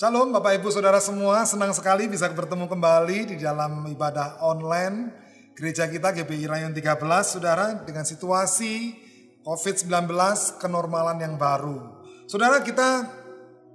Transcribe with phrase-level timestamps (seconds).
[0.00, 5.12] Shalom Bapak Ibu Saudara semua, senang sekali bisa bertemu kembali di dalam ibadah online
[5.52, 8.96] gereja kita GBI Rayon 13 Saudara dengan situasi
[9.44, 10.08] COVID-19
[10.56, 12.00] kenormalan yang baru.
[12.24, 13.12] Saudara kita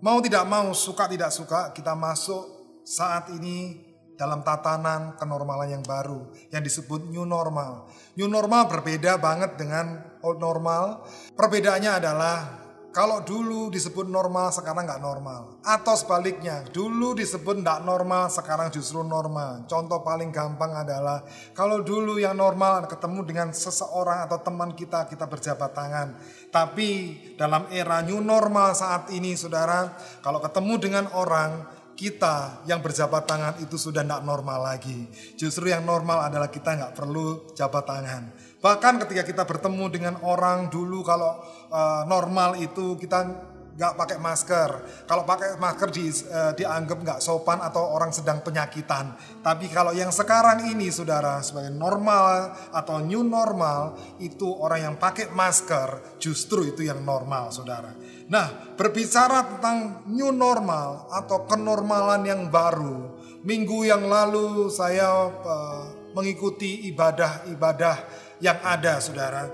[0.02, 2.42] mau tidak mau, suka tidak suka, kita masuk
[2.82, 3.86] saat ini
[4.18, 7.86] dalam tatanan kenormalan yang baru yang disebut new normal.
[8.18, 11.06] New normal berbeda banget dengan old normal.
[11.38, 12.65] Perbedaannya adalah
[12.96, 15.60] kalau dulu disebut normal, sekarang nggak normal.
[15.68, 19.68] Atau sebaliknya, dulu disebut nggak normal, sekarang justru normal.
[19.68, 21.20] Contoh paling gampang adalah
[21.52, 26.16] kalau dulu yang normal ketemu dengan seseorang atau teman kita, kita berjabat tangan.
[26.48, 26.90] Tapi
[27.36, 29.92] dalam era new normal saat ini, saudara,
[30.24, 35.08] kalau ketemu dengan orang, kita yang berjabat tangan itu sudah tidak normal lagi.
[35.40, 38.35] Justru yang normal adalah kita nggak perlu jabat tangan.
[38.66, 41.38] Bahkan ketika kita bertemu dengan orang dulu kalau
[41.70, 44.70] uh, normal itu kita nggak pakai masker.
[45.06, 49.14] Kalau pakai masker di, uh, dianggap nggak sopan atau orang sedang penyakitan.
[49.46, 55.30] Tapi kalau yang sekarang ini saudara sebagai normal atau new normal itu orang yang pakai
[55.30, 57.94] masker justru itu yang normal saudara.
[58.34, 63.14] Nah berbicara tentang new normal atau kenormalan yang baru.
[63.46, 65.84] Minggu yang lalu saya uh,
[66.16, 69.48] mengikuti ibadah-ibadah yang ada, saudara.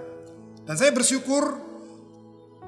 [0.65, 1.57] Dan saya bersyukur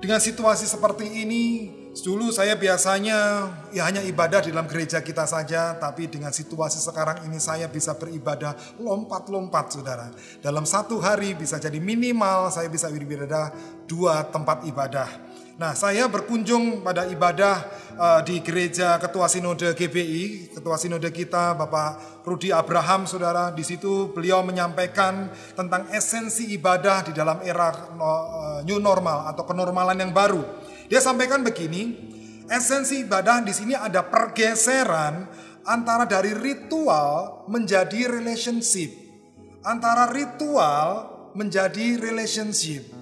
[0.03, 1.45] dengan situasi seperti ini.
[1.93, 7.21] Dulu saya biasanya ya hanya ibadah di dalam gereja kita saja, tapi dengan situasi sekarang
[7.29, 10.09] ini saya bisa beribadah lompat-lompat, saudara.
[10.41, 13.53] Dalam satu hari bisa jadi minimal saya bisa beribadah
[13.85, 15.05] dua tempat ibadah.
[15.53, 17.61] Nah, saya berkunjung pada ibadah
[17.93, 23.53] uh, di gereja Ketua Sinode GBI, Ketua Sinode kita Bapak Rudi Abraham, Saudara.
[23.53, 30.01] Di situ beliau menyampaikan tentang esensi ibadah di dalam era uh, new normal atau kenormalan
[30.01, 30.41] yang baru.
[30.89, 32.01] Dia sampaikan begini,
[32.49, 35.29] esensi ibadah di sini ada pergeseran
[35.69, 38.89] antara dari ritual menjadi relationship.
[39.61, 42.92] Antara ritual menjadi relationship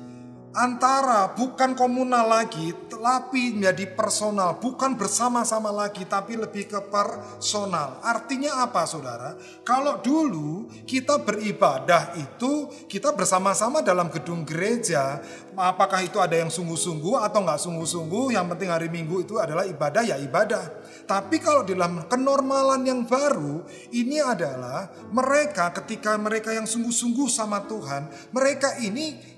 [0.51, 7.97] antara bukan komunal lagi, tapi menjadi personal, bukan bersama-sama lagi, tapi lebih ke personal.
[8.03, 9.39] Artinya apa, saudara?
[9.63, 15.23] Kalau dulu kita beribadah itu kita bersama-sama dalam gedung gereja,
[15.55, 18.35] apakah itu ada yang sungguh-sungguh atau nggak sungguh-sungguh?
[18.35, 20.83] Yang penting hari Minggu itu adalah ibadah ya ibadah.
[21.07, 28.07] Tapi kalau dalam kenormalan yang baru, ini adalah mereka ketika mereka yang sungguh-sungguh sama Tuhan,
[28.35, 29.30] mereka ini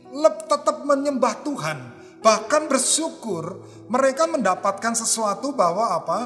[0.45, 1.77] tetap menyembah Tuhan,
[2.21, 6.19] bahkan bersyukur mereka mendapatkan sesuatu bahwa apa?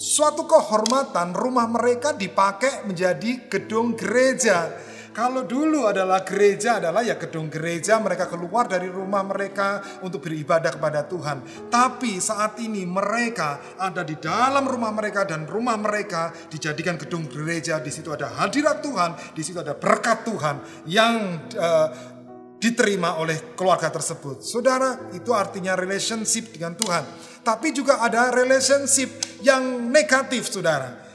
[0.00, 4.72] Suatu kehormatan rumah mereka dipakai menjadi gedung gereja.
[5.10, 10.70] Kalau dulu adalah gereja adalah ya gedung gereja mereka keluar dari rumah mereka untuk beribadah
[10.70, 11.66] kepada Tuhan.
[11.66, 17.82] Tapi saat ini mereka ada di dalam rumah mereka dan rumah mereka dijadikan gedung gereja.
[17.82, 22.09] Di situ ada hadirat Tuhan, di situ ada berkat Tuhan yang uh,
[22.60, 24.44] diterima oleh keluarga tersebut.
[24.44, 27.04] Saudara, itu artinya relationship dengan Tuhan.
[27.40, 31.08] Tapi juga ada relationship yang negatif, saudara.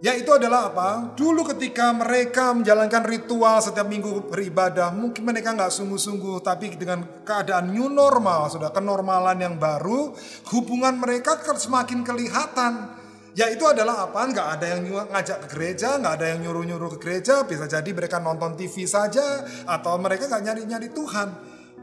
[0.00, 1.12] Yaitu adalah apa?
[1.16, 7.72] Dulu ketika mereka menjalankan ritual setiap minggu beribadah, mungkin mereka nggak sungguh-sungguh, tapi dengan keadaan
[7.72, 10.16] new normal, sudah kenormalan yang baru,
[10.52, 13.04] hubungan mereka semakin kelihatan
[13.36, 14.32] Ya itu adalah apa?
[14.32, 14.82] Nggak ada yang
[15.12, 17.44] ngajak ke gereja, nggak ada yang nyuruh-nyuruh ke gereja.
[17.44, 21.28] Bisa jadi mereka nonton TV saja atau mereka nggak nyari-nyari Tuhan.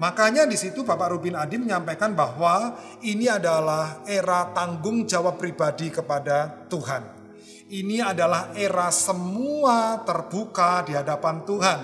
[0.02, 2.74] Makanya di situ Bapak Rubin Adi menyampaikan bahwa
[3.06, 7.22] ini adalah era tanggung jawab pribadi kepada Tuhan.
[7.70, 11.80] Ini adalah era semua terbuka di hadapan Tuhan.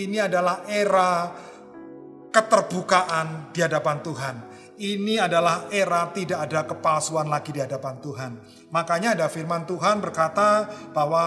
[0.00, 1.28] Ini adalah era
[2.32, 4.36] keterbukaan di hadapan Tuhan.
[4.80, 8.32] Ini adalah era tidak ada kepalsuan lagi di hadapan Tuhan.
[8.70, 11.24] Makanya ada firman Tuhan berkata bahwa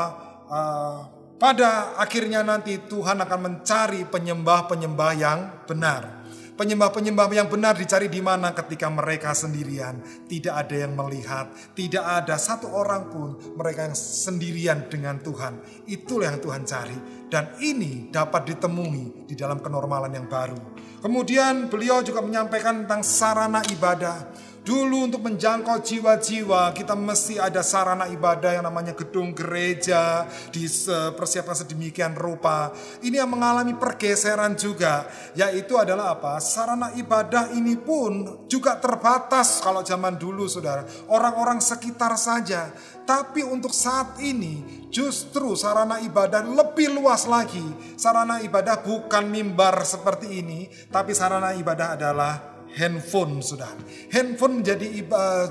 [0.48, 0.98] uh,
[1.36, 6.24] pada akhirnya nanti Tuhan akan mencari penyembah-penyembah yang benar.
[6.54, 12.38] Penyembah-penyembah yang benar dicari di mana ketika mereka sendirian, tidak ada yang melihat, tidak ada
[12.38, 15.58] satu orang pun mereka yang sendirian dengan Tuhan.
[15.90, 16.98] Itulah yang Tuhan cari
[17.34, 20.78] dan ini dapat ditemui di dalam kenormalan yang baru.
[21.02, 24.30] Kemudian beliau juga menyampaikan tentang sarana ibadah.
[24.64, 30.24] Dulu untuk menjangkau jiwa-jiwa kita mesti ada sarana ibadah yang namanya gedung gereja
[30.56, 32.72] dipersiapkan sedemikian rupa.
[33.04, 35.04] Ini yang mengalami pergeseran juga,
[35.36, 36.40] yaitu adalah apa?
[36.40, 40.88] Sarana ibadah ini pun juga terbatas kalau zaman dulu Saudara.
[41.12, 42.72] Orang-orang sekitar saja.
[43.04, 47.68] Tapi untuk saat ini justru sarana ibadah lebih luas lagi.
[48.00, 53.78] Sarana ibadah bukan mimbar seperti ini, tapi sarana ibadah adalah handphone, saudara.
[54.10, 54.90] Handphone menjadi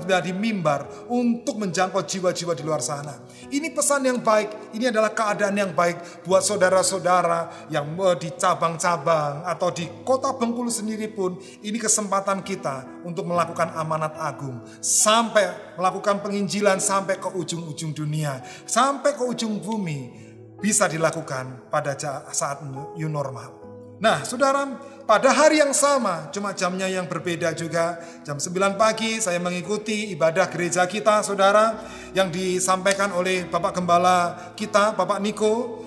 [0.03, 3.15] menjadi mimbar untuk menjangkau jiwa-jiwa di luar sana.
[3.49, 9.69] Ini pesan yang baik, ini adalah keadaan yang baik buat saudara-saudara yang di cabang-cabang atau
[9.71, 11.39] di kota Bengkulu sendiri pun.
[11.39, 14.63] Ini kesempatan kita untuk melakukan amanat agung.
[14.83, 18.43] Sampai melakukan penginjilan sampai ke ujung-ujung dunia.
[18.67, 21.95] Sampai ke ujung bumi bisa dilakukan pada
[22.31, 23.63] saat new normal.
[24.03, 24.67] Nah, saudara,
[25.03, 27.99] pada hari yang sama, cuma jamnya yang berbeda juga.
[28.23, 31.75] Jam 9 pagi saya mengikuti ibadah gereja kita, saudara,
[32.15, 35.83] yang disampaikan oleh Bapak Gembala kita, Bapak Niko,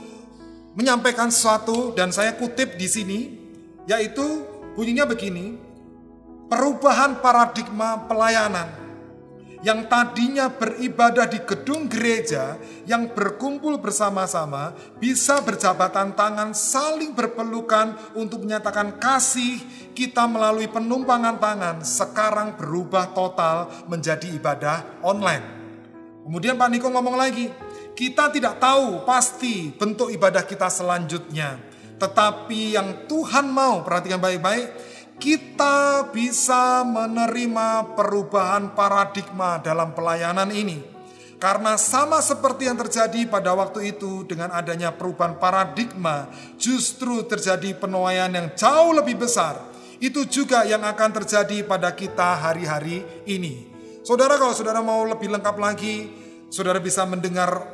[0.76, 3.20] menyampaikan sesuatu dan saya kutip di sini,
[3.88, 4.44] yaitu
[4.76, 5.56] bunyinya begini,
[6.52, 8.85] perubahan paradigma pelayanan
[9.66, 12.54] yang tadinya beribadah di gedung gereja
[12.86, 14.70] yang berkumpul bersama-sama
[15.02, 19.58] bisa berjabatan tangan saling berpelukan untuk menyatakan kasih
[19.90, 25.42] kita melalui penumpangan tangan sekarang berubah total menjadi ibadah online.
[26.22, 27.50] Kemudian Pak Niko ngomong lagi,
[27.98, 31.58] kita tidak tahu pasti bentuk ibadah kita selanjutnya.
[31.98, 34.85] Tetapi yang Tuhan mau, perhatikan baik-baik,
[35.16, 40.84] kita bisa menerima perubahan paradigma dalam pelayanan ini.
[41.36, 48.32] Karena sama seperti yang terjadi pada waktu itu dengan adanya perubahan paradigma, justru terjadi penuaian
[48.32, 49.60] yang jauh lebih besar.
[50.00, 53.68] Itu juga yang akan terjadi pada kita hari-hari ini.
[54.00, 56.08] Saudara kalau saudara mau lebih lengkap lagi,
[56.48, 57.68] saudara bisa mendengar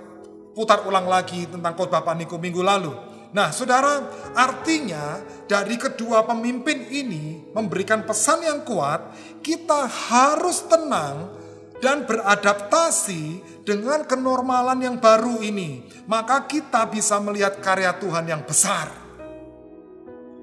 [0.54, 4.04] putar ulang lagi tentang khotbah Paniko minggu lalu Nah, saudara,
[4.36, 5.16] artinya
[5.48, 11.32] dari kedua pemimpin ini memberikan pesan yang kuat, kita harus tenang
[11.80, 15.88] dan beradaptasi dengan kenormalan yang baru ini.
[16.04, 18.92] Maka kita bisa melihat karya Tuhan yang besar.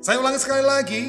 [0.01, 1.03] Saya ulangi sekali lagi,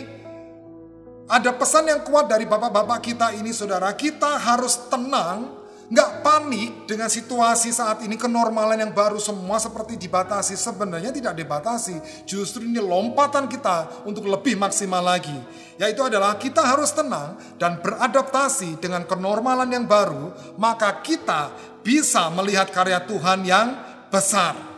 [1.33, 5.60] ada pesan yang kuat dari bapak-bapak kita ini saudara, kita harus tenang
[5.91, 10.55] nggak panik dengan situasi saat ini kenormalan yang baru semua seperti dibatasi.
[10.55, 15.35] Sebenarnya tidak dibatasi justru ini lompatan kita untuk lebih maksimal lagi.
[15.83, 21.51] Yaitu adalah kita harus tenang dan beradaptasi dengan kenormalan yang baru maka kita
[21.83, 23.69] bisa melihat karya Tuhan yang
[24.15, 24.71] besar.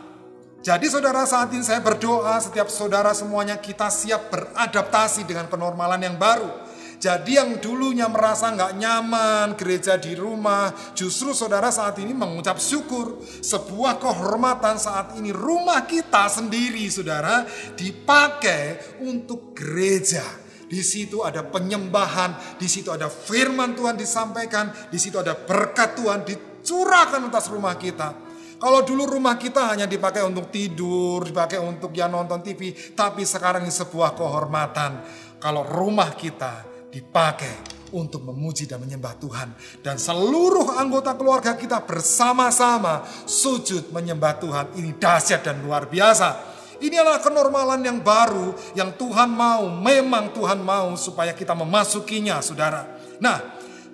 [0.63, 6.15] Jadi saudara saat ini saya berdoa setiap saudara semuanya kita siap beradaptasi dengan kenormalan yang
[6.15, 6.62] baru
[7.03, 13.19] jadi yang dulunya merasa nggak nyaman gereja di rumah, justru saudara saat ini mengucap syukur.
[13.43, 17.43] Sebuah kehormatan saat ini rumah kita sendiri saudara
[17.75, 20.23] dipakai untuk gereja.
[20.63, 26.23] Di situ ada penyembahan, di situ ada firman Tuhan disampaikan, di situ ada berkat Tuhan
[26.23, 28.15] dicurahkan atas rumah kita.
[28.63, 33.67] Kalau dulu rumah kita hanya dipakai untuk tidur, dipakai untuk ya nonton TV, tapi sekarang
[33.67, 35.03] ini sebuah kehormatan.
[35.43, 39.49] Kalau rumah kita dipakai untuk memuji dan menyembah Tuhan.
[39.81, 44.65] Dan seluruh anggota keluarga kita bersama-sama sujud menyembah Tuhan.
[44.77, 46.53] Ini dahsyat dan luar biasa.
[46.83, 52.99] Ini adalah kenormalan yang baru yang Tuhan mau, memang Tuhan mau supaya kita memasukinya saudara.
[53.23, 53.39] Nah,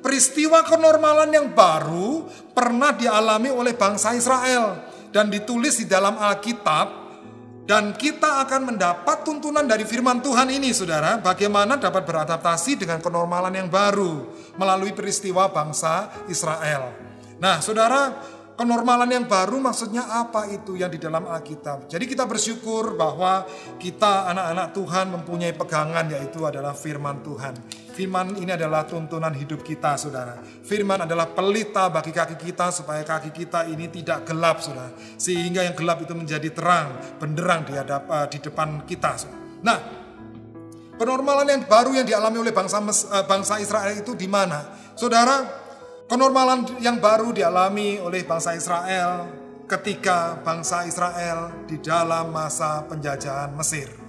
[0.01, 6.99] peristiwa kenormalan yang baru pernah dialami oleh bangsa Israel dan ditulis di dalam Alkitab
[7.69, 13.54] dan kita akan mendapat tuntunan dari firman Tuhan ini saudara, bagaimana dapat beradaptasi dengan kenormalan
[13.54, 14.25] yang baru
[14.57, 16.89] melalui peristiwa bangsa Israel.
[17.38, 18.18] Nah saudara,
[18.57, 21.86] kenormalan yang baru maksudnya apa itu yang di dalam Alkitab.
[21.86, 23.46] Jadi kita bersyukur bahwa
[23.77, 27.53] kita anak-anak Tuhan mempunyai pegangan yaitu adalah firman Tuhan.
[27.89, 30.39] Firman ini adalah tuntunan hidup kita saudara.
[30.43, 34.93] Firman adalah pelita bagi kaki kita supaya kaki kita ini tidak gelap saudara.
[35.17, 39.12] Sehingga yang gelap itu menjadi terang, benderang di, hadap, uh, di depan kita.
[39.19, 39.39] Saudara.
[39.65, 39.77] Nah,
[40.96, 44.93] penormalan yang baru yang dialami oleh bangsa, uh, bangsa Israel itu di mana?
[44.96, 45.67] Saudara,
[46.10, 49.29] Kenormalan yang baru dialami oleh bangsa Israel
[49.69, 54.09] ketika bangsa Israel di dalam masa penjajahan Mesir.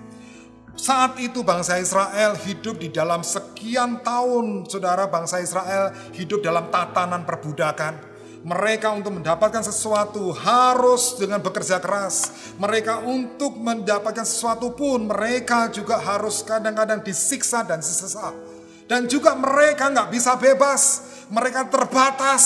[0.81, 7.29] Saat itu bangsa Israel hidup di dalam sekian tahun, saudara bangsa Israel hidup dalam tatanan
[7.29, 8.09] perbudakan.
[8.41, 12.33] Mereka untuk mendapatkan sesuatu harus dengan bekerja keras.
[12.57, 18.33] Mereka untuk mendapatkan sesuatu pun mereka juga harus kadang-kadang disiksa dan disesat.
[18.89, 22.45] Dan juga mereka nggak bisa bebas mereka terbatas.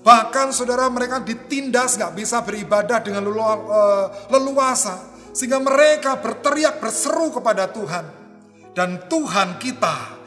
[0.00, 5.17] Bahkan saudara mereka ditindas gak bisa beribadah dengan eh, leluasa.
[5.38, 8.10] Sehingga mereka berteriak berseru kepada Tuhan.
[8.74, 10.18] Dan Tuhan kita,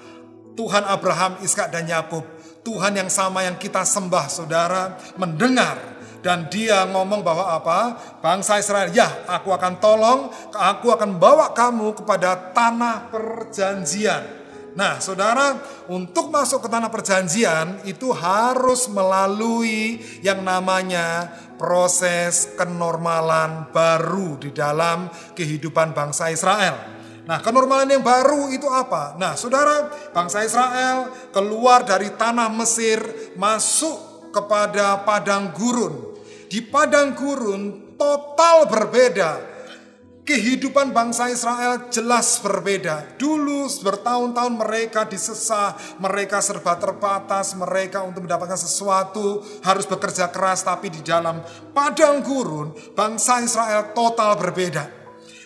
[0.56, 2.24] Tuhan Abraham, Ishak dan Yakub,
[2.64, 5.76] Tuhan yang sama yang kita sembah saudara, mendengar
[6.24, 8.00] dan dia ngomong bahwa apa?
[8.24, 14.41] Bangsa Israel, ya aku akan tolong, aku akan bawa kamu kepada tanah perjanjian
[14.72, 15.60] Nah, saudara,
[15.92, 21.28] untuk masuk ke tanah perjanjian itu harus melalui yang namanya
[21.60, 26.80] proses kenormalan baru di dalam kehidupan bangsa Israel.
[27.28, 29.20] Nah, kenormalan yang baru itu apa?
[29.20, 33.04] Nah, saudara, bangsa Israel keluar dari tanah Mesir,
[33.36, 36.16] masuk kepada padang gurun.
[36.48, 39.51] Di padang gurun total berbeda
[40.32, 43.20] Kehidupan bangsa Israel jelas berbeda.
[43.20, 50.88] Dulu bertahun-tahun mereka disesah, mereka serba terbatas, mereka untuk mendapatkan sesuatu harus bekerja keras, tapi
[50.88, 51.44] di dalam
[51.76, 54.88] padang gurun bangsa Israel total berbeda.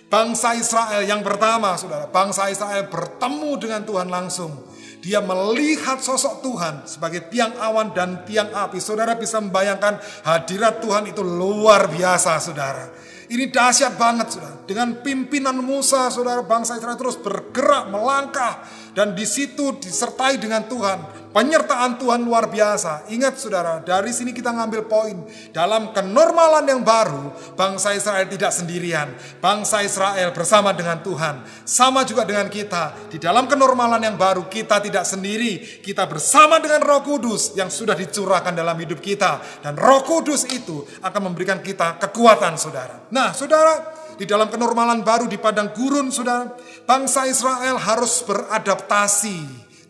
[0.06, 4.54] Bangsa Israel yang pertama, saudara, bangsa Israel bertemu dengan Tuhan langsung.
[5.02, 8.78] Dia melihat sosok Tuhan sebagai tiang awan dan tiang api.
[8.78, 9.98] Saudara bisa membayangkan
[10.30, 13.05] hadirat Tuhan itu luar biasa, saudara.
[13.26, 14.58] Ini dahsyat banget saudara.
[14.70, 18.62] Dengan pimpinan Musa saudara bangsa Israel terus bergerak melangkah.
[18.96, 21.28] Dan di situ disertai dengan Tuhan.
[21.36, 23.12] Penyertaan Tuhan luar biasa.
[23.12, 25.20] Ingat saudara, dari sini kita ngambil poin.
[25.52, 29.12] Dalam kenormalan yang baru, bangsa Israel tidak sendirian.
[29.44, 31.44] Bangsa Israel bersama dengan Tuhan.
[31.68, 33.12] Sama juga dengan kita.
[33.12, 35.84] Di dalam kenormalan yang baru, kita tidak sendiri.
[35.84, 39.44] Kita bersama dengan roh kudus yang sudah dicurahkan dalam hidup kita.
[39.60, 43.12] Dan roh kudus itu akan memberikan kita kekuatan saudara.
[43.12, 46.56] Nah saudara, di dalam kenormalan baru di padang gurun saudara,
[46.88, 49.38] bangsa Israel harus beradaptasi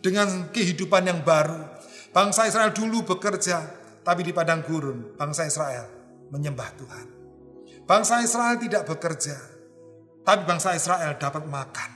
[0.02, 1.62] dengan kehidupan yang baru.
[2.10, 3.58] Bangsa Israel dulu bekerja,
[4.06, 5.86] tapi di padang gurun bangsa Israel
[6.30, 7.06] menyembah Tuhan.
[7.86, 9.38] Bangsa Israel tidak bekerja,
[10.26, 11.90] tapi bangsa Israel dapat makan.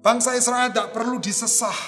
[0.00, 1.78] Bangsa Israel tidak perlu disesah,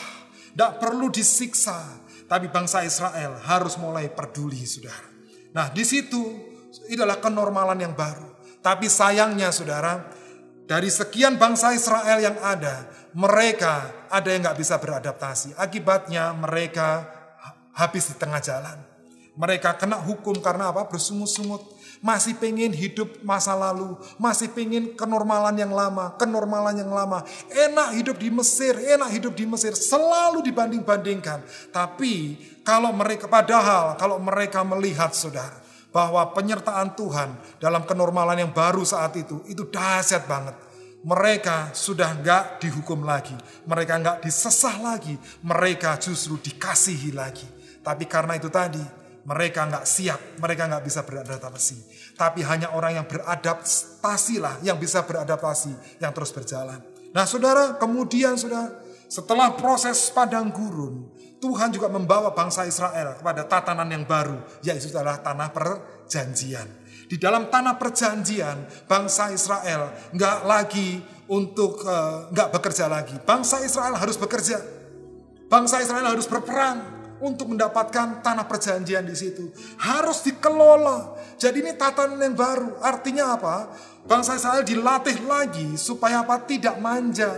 [0.55, 5.09] tidak perlu disiksa, tapi bangsa Israel harus mulai peduli, saudara.
[5.53, 6.21] Nah, di situ
[6.89, 8.32] adalah kenormalan yang baru.
[8.63, 10.07] Tapi sayangnya, saudara,
[10.71, 15.59] dari sekian bangsa Israel yang ada, mereka ada yang nggak bisa beradaptasi.
[15.59, 17.05] Akibatnya mereka
[17.75, 18.79] habis di tengah jalan.
[19.33, 20.85] Mereka kena hukum karena apa?
[20.87, 21.81] Bersungut-sungut.
[22.05, 23.97] Masih pengen hidup masa lalu.
[24.21, 26.13] Masih pengen kenormalan yang lama.
[26.21, 27.25] Kenormalan yang lama.
[27.49, 28.77] Enak hidup di Mesir.
[28.77, 29.73] Enak hidup di Mesir.
[29.73, 31.41] Selalu dibanding-bandingkan.
[31.73, 35.62] Tapi kalau mereka, padahal kalau mereka melihat saudara.
[35.93, 39.45] Bahwa penyertaan Tuhan dalam kenormalan yang baru saat itu.
[39.45, 40.57] Itu dahsyat banget
[41.03, 43.35] mereka sudah nggak dihukum lagi,
[43.67, 47.47] mereka nggak disesah lagi, mereka justru dikasihi lagi.
[47.83, 48.83] Tapi karena itu tadi,
[49.27, 51.77] mereka nggak siap, mereka nggak bisa beradaptasi.
[52.15, 56.79] Tapi hanya orang yang beradaptasi lah yang bisa beradaptasi, yang terus berjalan.
[57.11, 58.71] Nah saudara, kemudian sudah
[59.11, 61.11] setelah proses padang gurun,
[61.43, 66.71] Tuhan juga membawa bangsa Israel kepada tatanan yang baru, yaitu adalah tanah perjanjian.
[67.11, 73.19] Di dalam tanah perjanjian, bangsa Israel nggak lagi untuk uh, bekerja lagi.
[73.27, 74.63] Bangsa Israel harus bekerja.
[75.51, 76.79] Bangsa Israel harus berperang
[77.19, 79.51] untuk mendapatkan tanah perjanjian di situ.
[79.83, 81.19] Harus dikelola.
[81.43, 82.79] Jadi ini tatanan yang baru.
[82.87, 83.57] Artinya apa?
[84.07, 86.39] Bangsa Israel dilatih lagi supaya apa?
[86.39, 87.35] Tidak manja.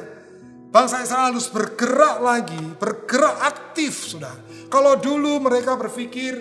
[0.75, 4.35] Bangsa Israel harus bergerak lagi, bergerak aktif sudah.
[4.66, 6.35] Kalau dulu mereka berpikir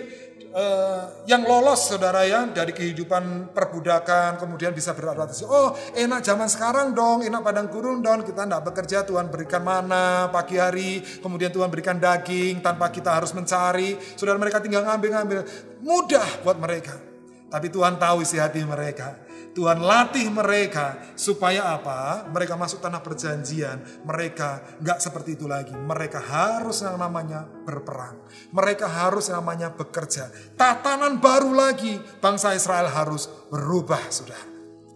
[0.50, 5.46] uh, yang lolos saudara ya dari kehidupan perbudakan kemudian bisa beradaptasi.
[5.46, 8.26] Oh enak zaman sekarang dong, enak padang gurun dong.
[8.26, 13.30] Kita tidak bekerja, Tuhan berikan mana pagi hari, kemudian Tuhan berikan daging tanpa kita harus
[13.30, 13.94] mencari.
[14.18, 15.46] Saudara mereka tinggal ngambil-ngambil,
[15.78, 16.98] mudah buat mereka.
[17.54, 19.14] Tapi Tuhan tahu isi hati mereka.
[19.54, 22.26] Tuhan latih mereka supaya apa?
[22.26, 24.02] Mereka masuk tanah perjanjian.
[24.02, 25.70] Mereka nggak seperti itu lagi.
[25.70, 28.18] Mereka harus yang namanya berperang.
[28.50, 30.28] Mereka harus yang namanya bekerja.
[30.58, 34.54] Tatanan baru lagi bangsa Israel harus berubah, sudah.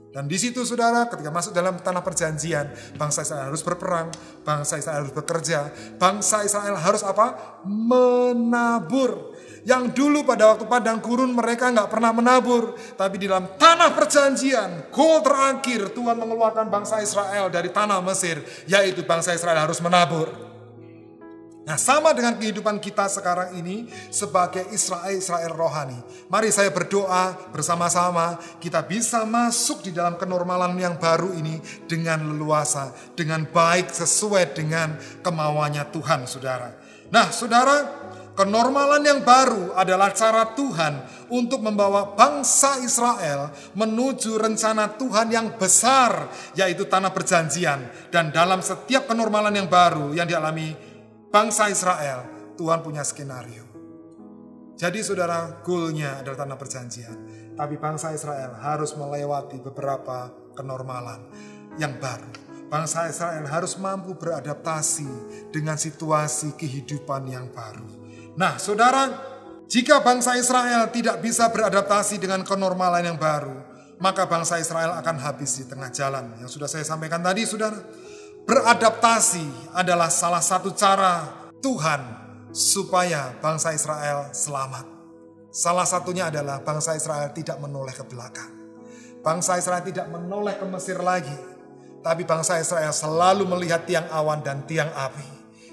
[0.09, 4.11] Dan di situ saudara ketika masuk dalam tanah perjanjian, bangsa Israel harus berperang,
[4.43, 7.61] bangsa Israel harus bekerja, bangsa Israel harus apa?
[7.69, 9.38] Menabur
[9.69, 12.73] yang dulu pada waktu padang gurun mereka nggak pernah menabur.
[12.97, 18.41] Tapi di dalam tanah perjanjian, goal terakhir Tuhan mengeluarkan bangsa Israel dari tanah Mesir.
[18.65, 20.49] Yaitu bangsa Israel harus menabur.
[21.69, 26.01] Nah sama dengan kehidupan kita sekarang ini sebagai Israel-Israel rohani.
[26.33, 32.89] Mari saya berdoa bersama-sama kita bisa masuk di dalam kenormalan yang baru ini dengan leluasa,
[33.13, 36.73] dengan baik sesuai dengan kemauannya Tuhan saudara.
[37.13, 37.85] Nah saudara
[38.39, 46.31] Kenormalan yang baru adalah cara Tuhan untuk membawa bangsa Israel menuju rencana Tuhan yang besar,
[46.55, 47.91] yaitu tanah perjanjian.
[48.15, 50.71] Dan dalam setiap kenormalan yang baru yang dialami
[51.35, 53.67] bangsa Israel, Tuhan punya skenario.
[54.79, 57.17] Jadi saudara, goalnya adalah tanah perjanjian.
[57.59, 61.27] Tapi bangsa Israel harus melewati beberapa kenormalan
[61.75, 62.47] yang baru.
[62.69, 65.09] bangsa Israel harus mampu beradaptasi
[65.49, 67.98] dengan situasi kehidupan yang baru.
[68.39, 69.11] Nah, saudara,
[69.67, 73.59] jika bangsa Israel tidak bisa beradaptasi dengan kenormalan yang baru,
[73.99, 76.39] maka bangsa Israel akan habis di tengah jalan.
[76.39, 77.75] Yang sudah saya sampaikan tadi, saudara,
[78.47, 81.27] beradaptasi adalah salah satu cara
[81.59, 82.01] Tuhan
[82.55, 84.87] supaya bangsa Israel selamat.
[85.51, 88.55] Salah satunya adalah bangsa Israel tidak menoleh ke belakang.
[89.19, 91.35] Bangsa Israel tidak menoleh ke Mesir lagi,
[92.07, 95.27] tapi bangsa Israel selalu melihat tiang awan dan tiang api,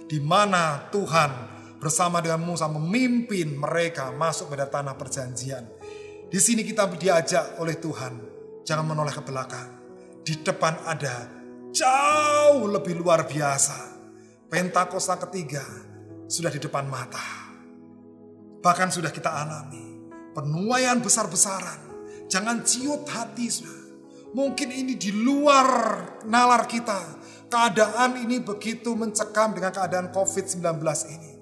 [0.10, 1.55] di mana Tuhan
[1.86, 5.70] bersama dengan Musa memimpin mereka masuk pada tanah perjanjian.
[6.26, 8.14] Di sini kita diajak oleh Tuhan,
[8.66, 9.70] jangan menoleh ke belakang.
[10.26, 11.30] Di depan ada
[11.70, 14.02] jauh lebih luar biasa.
[14.50, 15.62] Pentakosta ketiga
[16.26, 17.54] sudah di depan mata.
[18.66, 20.10] Bahkan sudah kita alami.
[20.34, 21.86] Penuaian besar-besaran.
[22.26, 23.78] Jangan ciut hati sudah.
[24.34, 25.70] Mungkin ini di luar
[26.26, 27.22] nalar kita.
[27.46, 30.82] Keadaan ini begitu mencekam dengan keadaan COVID-19
[31.14, 31.35] ini.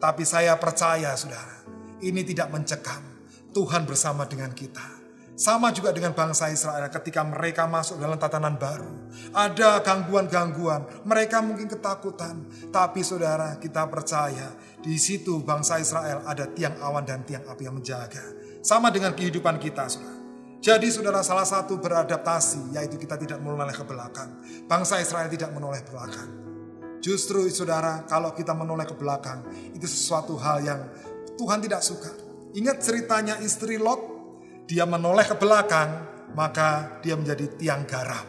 [0.00, 1.60] Tapi saya percaya saudara,
[2.00, 3.04] ini tidak mencekam.
[3.52, 5.00] Tuhan bersama dengan kita.
[5.36, 9.08] Sama juga dengan bangsa Israel ketika mereka masuk dalam tatanan baru.
[9.32, 12.44] Ada gangguan-gangguan, mereka mungkin ketakutan.
[12.68, 17.76] Tapi saudara kita percaya di situ bangsa Israel ada tiang awan dan tiang api yang
[17.76, 18.24] menjaga.
[18.60, 20.20] Sama dengan kehidupan kita saudara.
[20.60, 24.44] Jadi saudara salah satu beradaptasi yaitu kita tidak menoleh ke belakang.
[24.68, 26.49] Bangsa Israel tidak menoleh ke belakang.
[27.00, 30.80] Justru saudara kalau kita menoleh ke belakang itu sesuatu hal yang
[31.40, 32.12] Tuhan tidak suka.
[32.52, 34.20] Ingat ceritanya istri Lot
[34.68, 35.90] dia menoleh ke belakang,
[36.36, 38.28] maka dia menjadi tiang garam.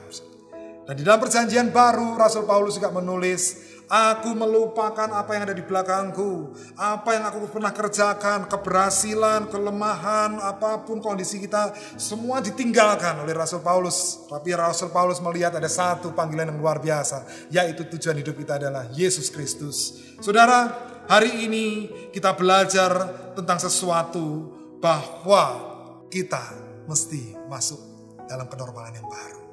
[0.88, 5.68] Dan di dalam perjanjian baru, Rasul Paulus juga menulis, Aku melupakan apa yang ada di
[5.68, 13.36] belakangku, apa yang aku pernah kerjakan, keberhasilan, kelemahan, apa pun kondisi kita, semua ditinggalkan oleh
[13.36, 14.24] Rasul Paulus.
[14.32, 18.88] Tapi Rasul Paulus melihat ada satu panggilan yang luar biasa, yaitu tujuan hidup kita adalah
[18.96, 20.00] Yesus Kristus.
[20.24, 20.72] Saudara,
[21.12, 25.68] hari ini kita belajar tentang sesuatu bahwa
[26.08, 26.48] kita
[26.88, 27.84] mesti masuk
[28.24, 29.44] dalam kenormalan yang baru.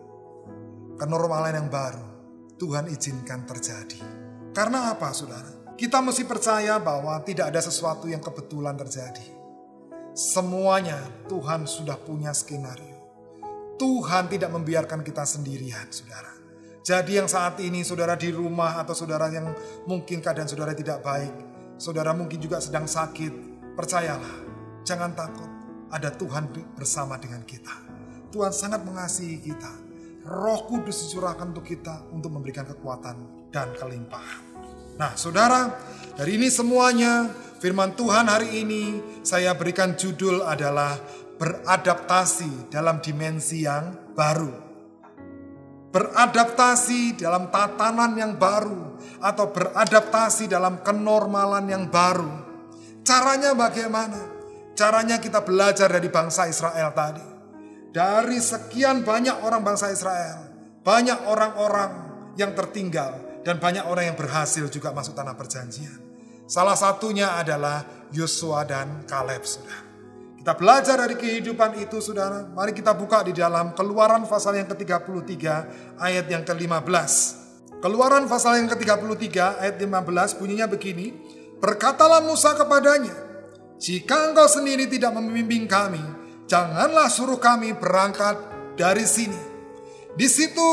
[0.94, 2.07] Kenormalan yang baru
[2.59, 4.17] Tuhan izinkan terjadi.
[4.59, 5.47] Karena apa saudara?
[5.79, 9.23] Kita mesti percaya bahwa tidak ada sesuatu yang kebetulan terjadi.
[10.18, 10.99] Semuanya
[11.31, 12.99] Tuhan sudah punya skenario.
[13.79, 16.35] Tuhan tidak membiarkan kita sendirian saudara.
[16.83, 19.47] Jadi yang saat ini saudara di rumah atau saudara yang
[19.87, 21.31] mungkin keadaan saudara tidak baik.
[21.79, 23.62] Saudara mungkin juga sedang sakit.
[23.79, 24.42] Percayalah,
[24.83, 25.51] jangan takut
[25.94, 27.79] ada Tuhan bersama dengan kita.
[28.35, 29.71] Tuhan sangat mengasihi kita.
[30.27, 34.48] Roh Kudus dicurahkan untuk kita untuk memberikan kekuatan dan kelimpahan.
[34.99, 35.71] Nah, saudara,
[36.19, 37.31] dari ini semuanya
[37.63, 40.99] firman Tuhan hari ini saya berikan judul adalah
[41.39, 44.51] beradaptasi dalam dimensi yang baru.
[45.95, 52.35] Beradaptasi dalam tatanan yang baru atau beradaptasi dalam kenormalan yang baru.
[53.07, 54.19] Caranya bagaimana?
[54.75, 57.27] Caranya kita belajar dari bangsa Israel tadi.
[57.95, 60.43] Dari sekian banyak orang bangsa Israel,
[60.83, 61.91] banyak orang-orang
[62.35, 65.98] yang tertinggal dan banyak orang yang berhasil juga masuk tanah perjanjian.
[66.48, 69.85] Salah satunya adalah Yosua dan Kaleb, saudara.
[70.40, 72.48] Kita belajar dari kehidupan itu, saudara.
[72.48, 75.44] Mari kita buka di dalam keluaran pasal yang ke-33
[76.01, 77.12] ayat yang ke-15.
[77.85, 81.12] Keluaran pasal yang ke-33 ayat 15 bunyinya begini.
[81.61, 83.12] Berkatalah Musa kepadanya,
[83.79, 86.03] jika engkau sendiri tidak membimbing kami,
[86.51, 88.35] janganlah suruh kami berangkat
[88.74, 89.38] dari sini.
[90.18, 90.70] Di situ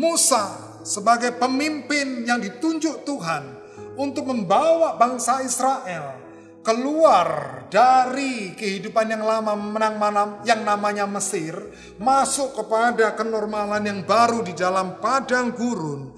[0.00, 3.42] Musa sebagai pemimpin yang ditunjuk Tuhan
[3.98, 6.22] untuk membawa bangsa Israel
[6.62, 7.26] keluar
[7.66, 11.58] dari kehidupan yang lama menang manam yang namanya Mesir
[11.98, 16.14] masuk kepada kenormalan yang baru di dalam padang gurun.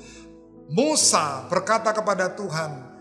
[0.69, 2.95] Musa berkata kepada Tuhan,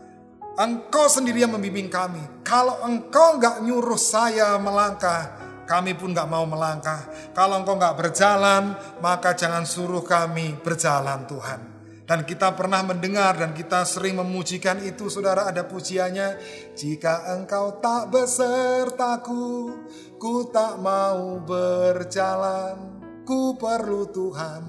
[0.53, 2.21] Engkau sendiri yang membimbing kami.
[2.45, 7.07] Kalau engkau nggak nyuruh saya melangkah, kami pun nggak mau melangkah.
[7.31, 11.61] Kalau engkau nggak berjalan, maka jangan suruh kami berjalan Tuhan.
[12.03, 16.35] Dan kita pernah mendengar dan kita sering memujikan itu saudara ada pujiannya.
[16.75, 19.71] Jika engkau tak besertaku,
[20.19, 22.99] ku tak mau berjalan.
[23.23, 24.61] Ku perlu Tuhan,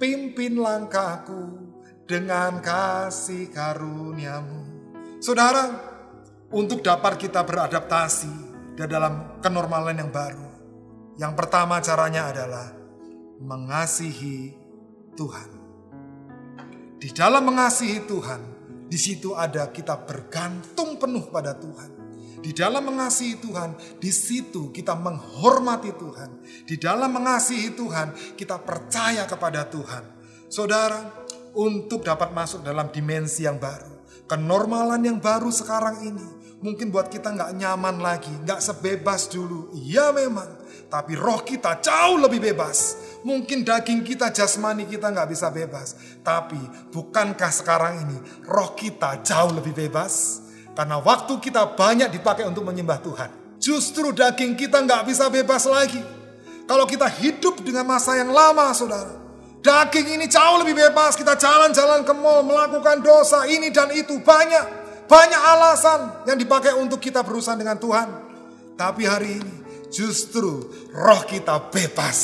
[0.00, 1.68] pimpin langkahku
[2.08, 4.64] dengan kasih karuniamu.
[5.20, 5.68] Saudara,
[6.48, 8.43] untuk dapat kita beradaptasi
[8.74, 10.46] di dalam kenormalan yang baru,
[11.14, 12.74] yang pertama caranya adalah
[13.38, 14.50] mengasihi
[15.14, 15.50] Tuhan.
[16.98, 18.42] Di dalam mengasihi Tuhan,
[18.90, 21.90] di situ ada kita bergantung penuh pada Tuhan.
[22.44, 26.30] Di dalam mengasihi Tuhan, di situ kita menghormati Tuhan.
[26.68, 30.04] Di dalam mengasihi Tuhan, kita percaya kepada Tuhan.
[30.52, 34.02] Saudara, untuk dapat masuk dalam dimensi yang baru.
[34.26, 36.43] Kenormalan yang baru sekarang ini.
[36.64, 39.68] Mungkin buat kita nggak nyaman lagi, nggak sebebas dulu.
[39.76, 40.48] Iya memang,
[40.88, 42.96] tapi roh kita jauh lebih bebas.
[43.20, 45.92] Mungkin daging kita, jasmani kita nggak bisa bebas.
[46.24, 46.56] Tapi
[46.88, 48.16] bukankah sekarang ini
[48.48, 50.40] roh kita jauh lebih bebas?
[50.72, 53.60] Karena waktu kita banyak dipakai untuk menyembah Tuhan.
[53.60, 56.00] Justru daging kita nggak bisa bebas lagi.
[56.64, 59.20] Kalau kita hidup dengan masa yang lama, saudara.
[59.60, 61.12] Daging ini jauh lebih bebas.
[61.12, 64.16] Kita jalan-jalan ke mall, melakukan dosa ini dan itu.
[64.20, 68.08] Banyak, banyak alasan yang dipakai untuk kita berurusan dengan Tuhan.
[68.74, 69.56] Tapi hari ini
[69.92, 72.18] justru roh kita bebas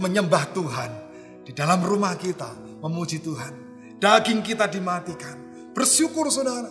[0.00, 0.90] menyembah Tuhan.
[1.44, 2.48] Di dalam rumah kita
[2.84, 3.52] memuji Tuhan.
[3.98, 5.36] Daging kita dimatikan.
[5.72, 6.70] Bersyukur saudara.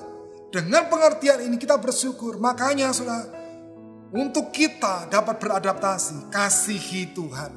[0.54, 2.40] Dengan pengertian ini kita bersyukur.
[2.40, 3.28] Makanya saudara,
[4.16, 7.52] untuk kita dapat beradaptasi, kasihi Tuhan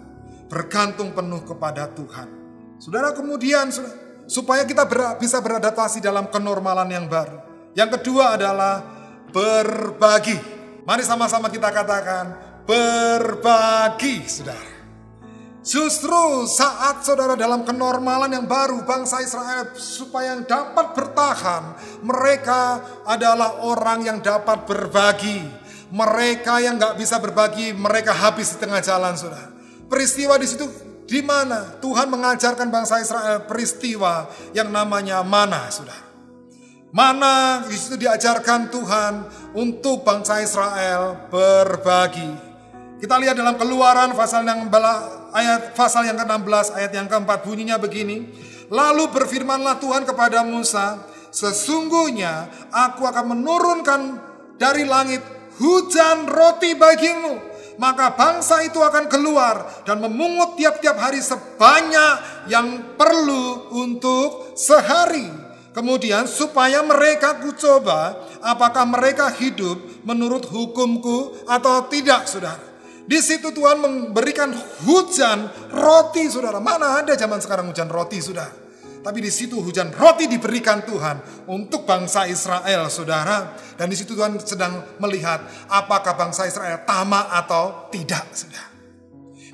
[0.50, 2.28] bergantung penuh kepada Tuhan.
[2.82, 3.70] Saudara kemudian
[4.26, 4.82] supaya kita
[5.14, 7.49] bisa beradaptasi dalam kenormalan yang baru.
[7.74, 8.82] Yang kedua adalah
[9.30, 10.34] berbagi.
[10.82, 12.34] Mari sama-sama kita katakan
[12.66, 14.78] berbagi, saudara.
[15.60, 23.60] Justru saat saudara dalam kenormalan yang baru bangsa Israel supaya yang dapat bertahan, mereka adalah
[23.62, 25.44] orang yang dapat berbagi.
[25.90, 29.52] Mereka yang nggak bisa berbagi, mereka habis di tengah jalan, saudara.
[29.90, 30.66] Peristiwa di situ
[31.04, 36.09] di mana Tuhan mengajarkan bangsa Israel peristiwa yang namanya mana, sudah.
[36.90, 39.12] Mana di situ diajarkan Tuhan
[39.54, 42.50] untuk bangsa Israel berbagi.
[42.98, 44.66] Kita lihat dalam Keluaran pasal yang
[45.30, 48.26] ayat pasal yang ke-16 ayat yang keempat bunyinya begini.
[48.74, 50.98] Lalu berfirmanlah Tuhan kepada Musa,
[51.30, 54.00] sesungguhnya aku akan menurunkan
[54.58, 55.22] dari langit
[55.62, 57.50] hujan roti bagimu
[57.80, 65.49] maka bangsa itu akan keluar dan memungut tiap-tiap hari sebanyak yang perlu untuk sehari.
[65.70, 72.58] Kemudian supaya mereka kucoba apakah mereka hidup menurut hukumku atau tidak saudara.
[73.06, 74.50] Di situ Tuhan memberikan
[74.86, 76.58] hujan roti saudara.
[76.58, 78.50] Mana ada zaman sekarang hujan roti saudara.
[79.00, 83.54] Tapi di situ hujan roti diberikan Tuhan untuk bangsa Israel, saudara.
[83.78, 85.40] Dan di situ Tuhan sedang melihat
[85.72, 88.68] apakah bangsa Israel tamak atau tidak, saudara.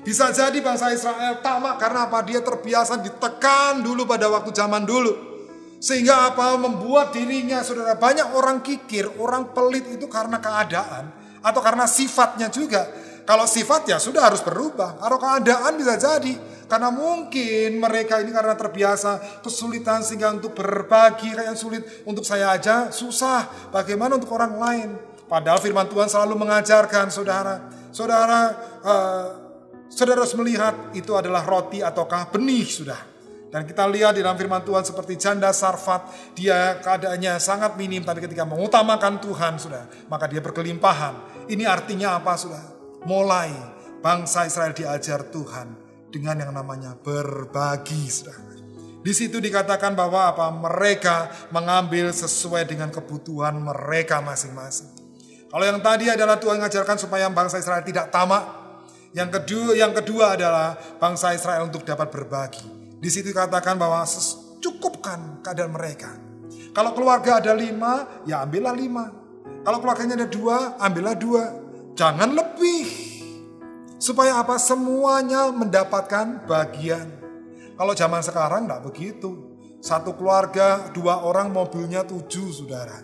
[0.03, 2.25] Bisa jadi bangsa Israel tamak karena apa?
[2.25, 5.36] Dia terbiasa ditekan dulu pada waktu zaman dulu.
[5.77, 6.57] Sehingga apa?
[6.57, 12.89] Membuat dirinya, saudara, banyak orang kikir, orang pelit itu karena keadaan atau karena sifatnya juga.
[13.27, 15.03] Kalau sifat ya sudah harus berubah.
[15.03, 16.31] Kalau keadaan bisa jadi
[16.67, 22.87] karena mungkin mereka ini karena terbiasa kesulitan sehingga untuk berbagi kayak sulit untuk saya aja
[22.87, 23.71] susah.
[23.71, 24.89] Bagaimana untuk orang lain?
[25.27, 27.67] Padahal firman Tuhan selalu mengajarkan saudara.
[27.91, 28.39] Saudara,
[28.87, 29.25] uh,
[29.91, 33.16] saudara harus melihat itu adalah roti ataukah benih sudah.
[33.47, 38.19] Dan kita lihat di dalam firman Tuhan seperti janda sarfat, dia keadaannya sangat minim tapi
[38.19, 41.47] ketika mengutamakan Tuhan sudah, maka dia berkelimpahan.
[41.47, 42.63] Ini artinya apa sudah?
[43.07, 43.55] Mulai
[44.03, 45.79] bangsa Israel diajar Tuhan
[46.11, 48.59] dengan yang namanya berbagi, saudara.
[49.07, 50.51] Di situ dikatakan bahwa apa?
[50.51, 54.91] Mereka mengambil sesuai dengan kebutuhan mereka masing-masing.
[55.47, 58.43] Kalau yang tadi adalah Tuhan mengajarkan supaya bangsa Israel tidak tamak.
[59.15, 62.76] Yang kedua, yang kedua adalah bangsa Israel untuk dapat berbagi.
[62.97, 64.01] Di situ dikatakan bahwa
[64.57, 66.17] cukupkan keadaan mereka.
[66.73, 69.05] Kalau keluarga ada lima, ya ambillah lima.
[69.65, 71.43] Kalau keluarganya ada dua, ambillah dua.
[71.97, 72.85] Jangan lebih.
[73.97, 74.61] Supaya apa?
[74.61, 77.09] Semuanya mendapatkan bagian.
[77.77, 79.57] Kalau zaman sekarang enggak begitu.
[79.81, 82.97] Satu keluarga, dua orang mobilnya tujuh saudara.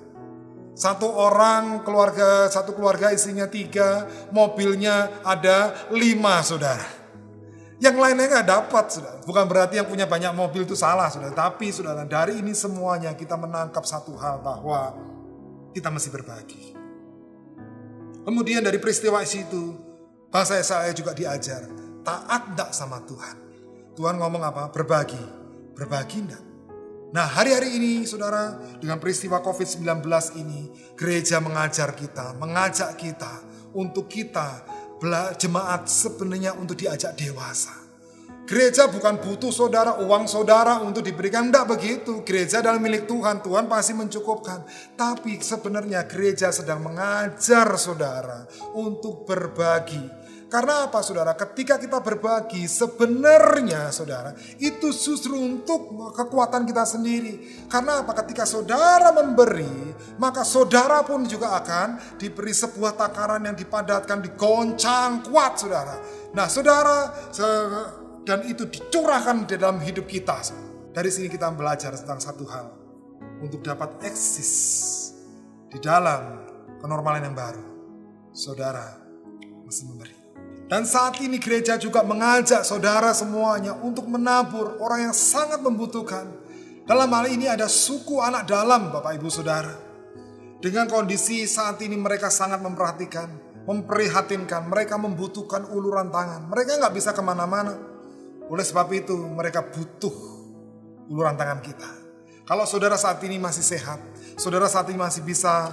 [0.74, 7.03] Satu orang keluarga, satu keluarga isinya tiga, mobilnya ada lima saudara.
[7.84, 9.20] Yang lainnya nggak dapat saudara.
[9.28, 11.36] Bukan berarti yang punya banyak mobil itu salah saudara.
[11.36, 14.96] Tapi saudara dari ini semuanya kita menangkap satu hal bahwa
[15.76, 16.64] kita mesti berbagi.
[18.24, 19.92] Kemudian dari peristiwa itu
[20.34, 21.70] Bangsa saya juga diajar,
[22.02, 23.38] taat tidak sama Tuhan.
[23.94, 24.74] Tuhan ngomong apa?
[24.74, 25.22] Berbagi.
[25.78, 26.44] Berbagi enggak?
[27.14, 30.02] Nah hari-hari ini saudara dengan peristiwa COVID-19
[30.42, 33.46] ini gereja mengajar kita, mengajak kita
[33.78, 34.66] untuk kita
[35.38, 37.84] jemaat sebenarnya untuk diajak dewasa.
[38.44, 41.48] Gereja bukan butuh saudara, uang saudara untuk diberikan.
[41.48, 42.28] Tidak begitu.
[42.28, 43.40] Gereja adalah milik Tuhan.
[43.40, 44.68] Tuhan pasti mencukupkan.
[45.00, 48.44] Tapi sebenarnya gereja sedang mengajar saudara
[48.76, 50.23] untuk berbagi
[50.54, 51.34] karena apa saudara?
[51.34, 57.66] Ketika kita berbagi sebenarnya saudara itu justru untuk kekuatan kita sendiri.
[57.66, 58.14] Karena apa?
[58.22, 65.58] Ketika saudara memberi maka saudara pun juga akan diberi sebuah takaran yang dipadatkan, digoncang kuat
[65.58, 65.98] saudara.
[66.38, 67.10] Nah saudara
[68.22, 70.38] dan itu dicurahkan di dalam hidup kita.
[70.94, 72.68] Dari sini kita belajar tentang satu hal.
[73.42, 74.54] Untuk dapat eksis
[75.74, 76.46] di dalam
[76.78, 77.66] kenormalan yang baru.
[78.30, 79.02] Saudara
[79.66, 80.13] mesti memberi.
[80.74, 86.26] Dan saat ini gereja juga mengajak saudara semuanya untuk menabur orang yang sangat membutuhkan.
[86.90, 89.70] Dalam hal ini ada suku anak dalam Bapak Ibu Saudara.
[90.58, 93.30] Dengan kondisi saat ini mereka sangat memperhatikan,
[93.70, 96.50] memprihatinkan, mereka membutuhkan uluran tangan.
[96.50, 97.78] Mereka nggak bisa ke mana-mana.
[98.50, 100.16] Oleh sebab itu mereka butuh
[101.06, 101.90] uluran tangan kita.
[102.50, 104.02] Kalau saudara saat ini masih sehat,
[104.42, 105.70] saudara saat ini masih bisa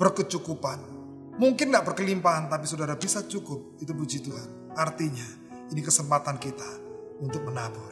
[0.00, 0.93] berkecukupan.
[1.34, 3.78] Mungkin tidak berkelimpahan, tapi saudara bisa cukup.
[3.82, 4.74] Itu puji Tuhan.
[4.78, 5.26] Artinya,
[5.74, 6.70] ini kesempatan kita
[7.18, 7.90] untuk menabur.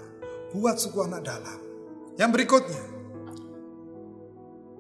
[0.55, 1.59] Buat suku anak dalam.
[2.15, 2.85] Yang berikutnya,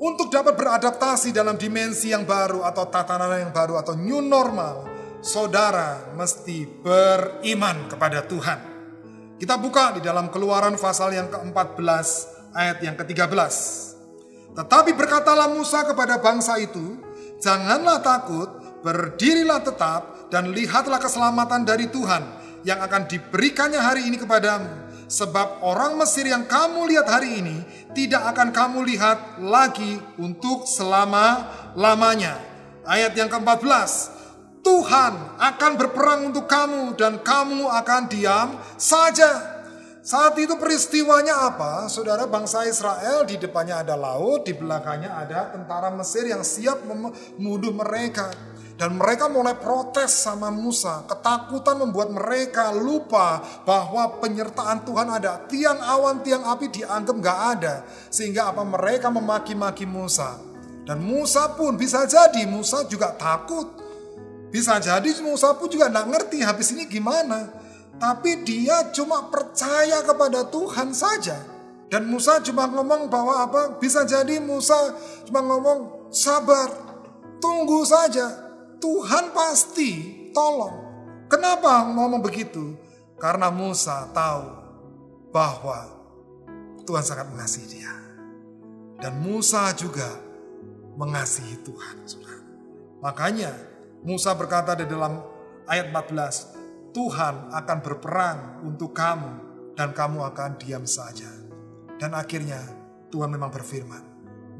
[0.02, 4.86] untuk dapat beradaptasi dalam dimensi yang baru atau tatanan yang baru atau new normal,
[5.22, 8.60] saudara mesti beriman kepada Tuhan.
[9.42, 12.06] Kita buka di dalam keluaran pasal yang ke-14
[12.54, 13.54] ayat yang ke-13.
[14.54, 17.01] Tetapi berkatalah Musa kepada bangsa itu,
[17.42, 18.46] Janganlah takut,
[18.86, 22.22] berdirilah tetap dan lihatlah keselamatan dari Tuhan
[22.62, 24.94] yang akan diberikannya hari ini kepadamu.
[25.10, 27.60] Sebab orang Mesir yang kamu lihat hari ini
[27.92, 32.38] tidak akan kamu lihat lagi untuk selama-lamanya.
[32.86, 33.90] Ayat yang ke-14,
[34.62, 39.51] Tuhan akan berperang untuk kamu dan kamu akan diam saja.
[40.02, 41.86] Saat itu peristiwanya apa?
[41.86, 47.70] Saudara bangsa Israel di depannya ada laut, di belakangnya ada tentara Mesir yang siap memuduh
[47.70, 48.26] mereka.
[48.74, 51.06] Dan mereka mulai protes sama Musa.
[51.06, 55.38] Ketakutan membuat mereka lupa bahwa penyertaan Tuhan ada.
[55.46, 57.74] Tiang awan, tiang api dianggap gak ada.
[58.10, 60.34] Sehingga apa mereka memaki-maki Musa.
[60.82, 63.70] Dan Musa pun bisa jadi Musa juga takut.
[64.50, 67.61] Bisa jadi Musa pun juga gak ngerti habis ini gimana.
[68.02, 71.38] Tapi dia cuma percaya kepada Tuhan saja.
[71.86, 73.78] Dan Musa cuma ngomong bahwa apa?
[73.78, 74.74] Bisa jadi Musa
[75.22, 76.66] cuma ngomong sabar,
[77.38, 78.26] tunggu saja.
[78.82, 79.90] Tuhan pasti
[80.34, 80.82] tolong.
[81.30, 82.74] Kenapa ngomong begitu?
[83.22, 84.50] Karena Musa tahu
[85.30, 85.86] bahwa
[86.82, 87.94] Tuhan sangat mengasihi dia.
[88.98, 90.10] Dan Musa juga
[90.98, 92.02] mengasihi Tuhan.
[92.98, 93.54] Makanya
[94.02, 95.22] Musa berkata di dalam
[95.70, 96.51] ayat 14,
[96.92, 99.32] Tuhan akan berperang untuk kamu
[99.72, 101.28] dan kamu akan diam saja.
[101.96, 102.60] Dan akhirnya
[103.08, 104.04] Tuhan memang berfirman.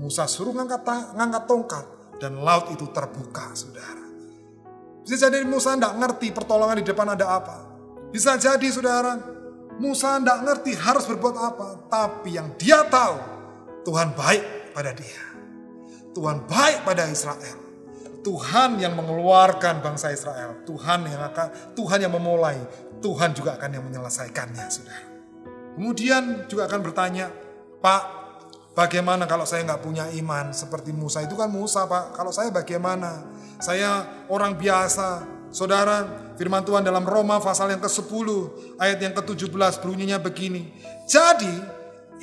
[0.01, 1.85] Musa suruh ngangkat, ngangkat tongkat
[2.17, 4.07] dan laut itu terbuka saudara.
[5.05, 7.57] Bisa jadi Musa tidak ngerti pertolongan di depan ada apa.
[8.09, 9.19] Bisa jadi saudara
[9.81, 11.69] Musa tidak ngerti harus berbuat apa.
[11.89, 13.17] Tapi yang dia tahu
[13.89, 15.23] Tuhan baik pada dia.
[16.13, 17.62] Tuhan baik pada Israel.
[18.23, 22.59] Tuhan yang mengeluarkan bangsa Israel, Tuhan yang akan Tuhan yang memulai,
[23.03, 25.07] Tuhan juga akan yang menyelesaikannya, Saudara.
[25.75, 27.27] Kemudian juga akan bertanya,
[27.83, 28.03] Pak,
[28.79, 31.25] bagaimana kalau saya nggak punya iman seperti Musa?
[31.25, 32.15] Itu kan Musa, Pak.
[32.15, 33.27] Kalau saya bagaimana?
[33.59, 35.27] Saya orang biasa.
[35.53, 36.09] Saudara,
[36.41, 38.29] firman Tuhan dalam Roma pasal yang ke-10
[38.81, 40.73] ayat yang ke-17 bunyinya begini.
[41.05, 41.53] Jadi,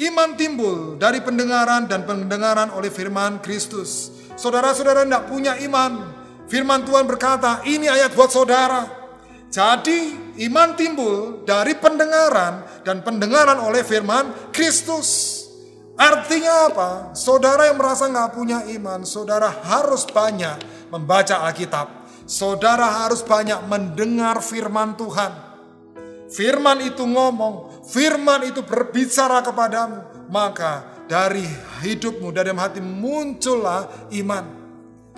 [0.10, 4.10] iman timbul dari pendengaran dan pendengaran oleh firman Kristus.
[4.40, 6.16] Saudara-saudara tidak punya iman.
[6.48, 8.88] Firman Tuhan berkata, ini ayat buat saudara.
[9.52, 15.44] Jadi iman timbul dari pendengaran dan pendengaran oleh firman Kristus.
[16.00, 16.90] Artinya apa?
[17.12, 22.08] Saudara yang merasa nggak punya iman, saudara harus banyak membaca Alkitab.
[22.24, 25.36] Saudara harus banyak mendengar firman Tuhan.
[26.32, 30.30] Firman itu ngomong, firman itu berbicara kepadamu.
[30.30, 31.42] Maka dari
[31.82, 34.46] hidupmu, dari hati muncullah iman.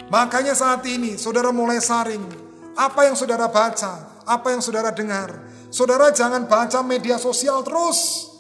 [0.08, 2.24] Makanya saat ini saudara mulai saring.
[2.72, 5.36] Apa yang saudara baca, apa yang saudara dengar.
[5.68, 8.32] Saudara jangan baca media sosial terus.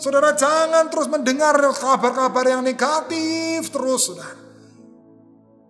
[0.00, 4.40] Saudara jangan terus mendengar kabar-kabar yang negatif terus, saudara.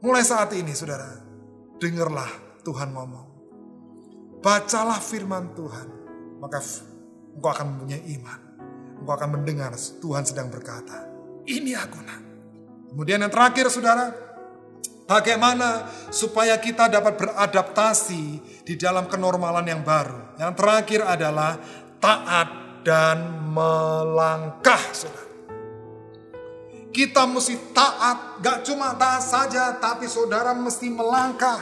[0.01, 1.07] Mulai saat ini, saudara,
[1.83, 2.29] dengarlah
[2.63, 3.27] Tuhan ngomong.
[4.41, 5.89] Bacalah firman Tuhan,
[6.41, 6.61] maka
[7.37, 8.41] engkau akan mempunyai iman.
[9.01, 11.14] Engkau akan mendengar Tuhan sedang berkata,
[11.45, 12.21] ini aku nak.
[12.95, 14.15] Kemudian yang terakhir saudara,
[15.05, 18.25] bagaimana supaya kita dapat beradaptasi
[18.65, 20.39] di dalam kenormalan yang baru.
[20.41, 21.59] Yang terakhir adalah
[22.01, 22.49] taat
[22.87, 25.27] dan melangkah saudara.
[26.95, 31.59] Kita mesti taat, gak cuma taat saja, tapi saudara mesti melangkah.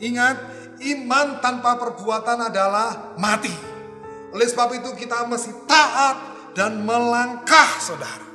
[0.00, 0.36] Ingat,
[0.80, 3.52] iman tanpa perbuatan adalah mati.
[4.32, 6.16] Oleh sebab itu kita mesti taat
[6.56, 8.29] dan melangkah saudara.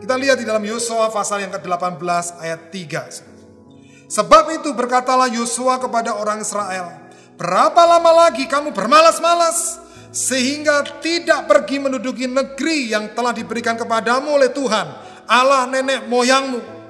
[0.00, 4.08] Kita lihat di dalam Yosua pasal yang ke-18 ayat 3.
[4.10, 9.90] Sebab itu berkatalah Yosua kepada orang Israel, Berapa lama lagi kamu bermalas-malas?
[10.10, 14.86] sehingga tidak pergi menduduki negeri yang telah diberikan kepadamu oleh Tuhan,
[15.30, 16.82] Allah nenek moyangmu.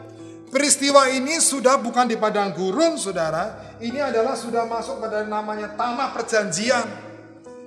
[0.51, 3.77] Peristiwa ini sudah bukan di padang gurun, saudara.
[3.79, 6.87] Ini adalah sudah masuk pada namanya tanah perjanjian.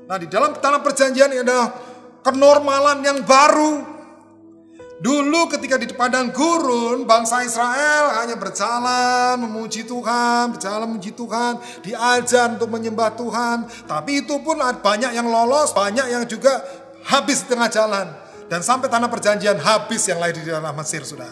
[0.03, 1.71] Nah, di dalam tanah perjanjian ini adalah
[2.27, 4.02] kenormalan yang baru.
[5.01, 12.53] Dulu ketika di padang gurun, bangsa Israel hanya berjalan memuji Tuhan, berjalan memuji Tuhan, diajar
[12.55, 13.65] untuk menyembah Tuhan.
[13.89, 16.61] Tapi itu pun banyak yang lolos, banyak yang juga
[17.09, 18.07] habis di tengah jalan.
[18.47, 21.31] Dan sampai tanah perjanjian habis yang lain di dalam Mesir, sudah.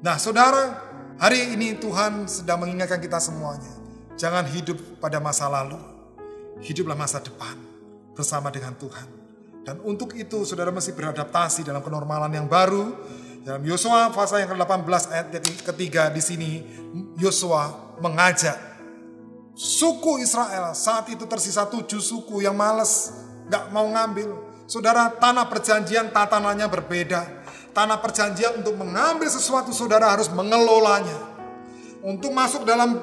[0.00, 0.82] Nah saudara,
[1.20, 3.70] hari ini Tuhan sedang mengingatkan kita semuanya.
[4.18, 5.78] Jangan hidup pada masa lalu,
[6.64, 7.54] hiduplah masa depan
[8.18, 9.21] bersama dengan Tuhan.
[9.62, 12.90] Dan untuk itu saudara mesti beradaptasi dalam kenormalan yang baru.
[13.42, 15.26] Dalam Yosua pasal yang ke-18 ayat
[15.66, 16.50] ketiga di sini
[17.18, 18.54] Yosua mengajak
[19.58, 23.14] suku Israel saat itu tersisa tujuh suku yang males
[23.50, 24.50] nggak mau ngambil.
[24.70, 27.20] Saudara tanah perjanjian tatanannya berbeda.
[27.72, 31.18] Tanah perjanjian untuk mengambil sesuatu saudara harus mengelolanya.
[32.02, 33.00] Untuk masuk dalam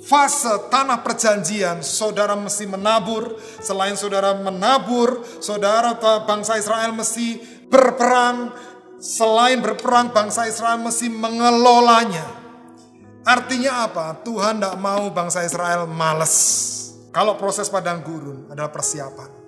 [0.00, 3.36] fase tanah perjanjian, saudara mesti menabur.
[3.60, 8.52] Selain saudara menabur, saudara bangsa Israel mesti berperang.
[9.00, 12.26] Selain berperang, bangsa Israel mesti mengelolanya.
[13.24, 14.20] Artinya apa?
[14.24, 16.36] Tuhan tidak mau bangsa Israel males.
[17.12, 19.40] Kalau proses padang gurun adalah persiapan.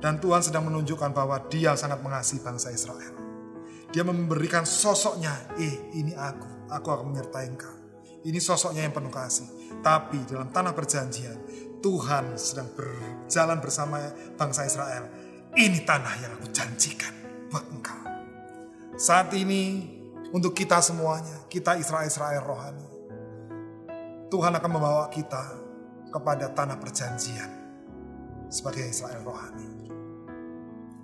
[0.00, 3.12] Dan Tuhan sedang menunjukkan bahwa dia sangat mengasihi bangsa Israel.
[3.92, 7.74] Dia memberikan sosoknya, eh ini aku, aku akan menyertai engkau.
[8.24, 9.69] Ini sosoknya yang penuh kasih.
[9.80, 11.36] Tapi dalam tanah perjanjian,
[11.80, 15.08] Tuhan sedang berjalan bersama bangsa Israel.
[15.56, 17.10] Ini tanah yang aku janjikan
[17.48, 18.00] buat engkau.
[19.00, 19.88] Saat ini
[20.36, 22.88] untuk kita semuanya, kita Israel-Israel rohani.
[24.30, 25.58] Tuhan akan membawa kita
[26.12, 27.50] kepada tanah perjanjian
[28.52, 29.88] sebagai Israel rohani.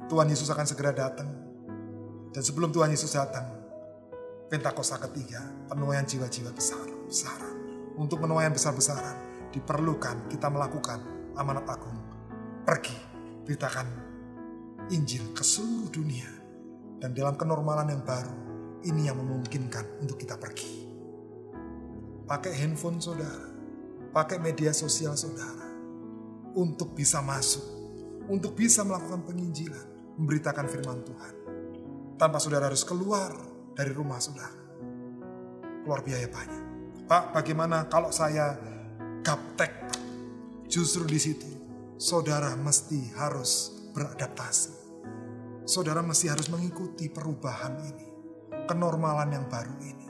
[0.07, 1.33] Tuhan Yesus akan segera datang.
[2.31, 3.49] Dan sebelum Tuhan Yesus datang,
[4.47, 7.56] Pentakosta ketiga, penuaian jiwa-jiwa besar, besar
[7.97, 11.01] untuk menuai besar-besaran, diperlukan kita melakukan
[11.37, 11.97] amanat agung.
[12.65, 12.97] Pergi,
[13.45, 13.89] beritakan
[14.93, 16.31] Injil ke seluruh dunia.
[16.97, 18.37] Dan dalam kenormalan yang baru,
[18.89, 20.89] ini yang memungkinkan untuk kita pergi.
[22.25, 23.53] Pakai handphone saudara,
[24.11, 25.69] pakai media sosial saudara,
[26.57, 27.63] untuk bisa masuk,
[28.33, 31.35] untuk bisa melakukan penginjilan, memberitakan firman Tuhan.
[32.17, 33.37] Tanpa saudara harus keluar
[33.77, 34.57] dari rumah saudara.
[35.85, 36.66] Keluar biaya banyak.
[37.07, 38.59] Pak, bagaimana kalau saya
[39.23, 39.71] gaptek?
[40.67, 41.47] Justru di situ
[41.95, 44.75] saudara mesti harus beradaptasi.
[45.63, 48.07] Saudara mesti harus mengikuti perubahan ini,
[48.67, 50.07] kenormalan yang baru ini.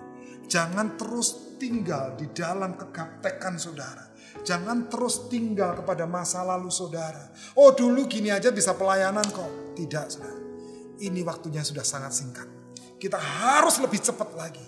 [0.49, 4.17] Jangan terus tinggal di dalam kegaptekan saudara.
[4.41, 7.29] Jangan terus tinggal kepada masa lalu saudara.
[7.61, 9.77] Oh dulu gini aja bisa pelayanan kok.
[9.77, 10.41] Tidak saudara.
[10.97, 12.49] Ini waktunya sudah sangat singkat.
[12.97, 14.65] Kita harus lebih cepat lagi